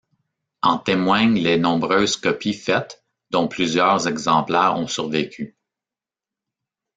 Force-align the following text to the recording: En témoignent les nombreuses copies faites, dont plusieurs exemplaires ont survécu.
En 0.63 0.79
témoignent 0.79 1.37
les 1.37 1.59
nombreuses 1.59 2.17
copies 2.17 2.55
faites, 2.55 3.05
dont 3.29 3.47
plusieurs 3.47 4.07
exemplaires 4.07 4.75
ont 4.75 4.87
survécu. 4.87 5.55